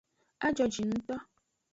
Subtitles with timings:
[0.45, 1.15] A jojinungto.